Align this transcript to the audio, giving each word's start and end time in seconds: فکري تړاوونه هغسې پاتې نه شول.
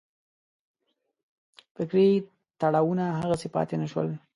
فکري 1.75 2.09
تړاوونه 2.59 3.05
هغسې 3.19 3.47
پاتې 3.55 3.75
نه 3.81 3.87
شول. 3.91 4.09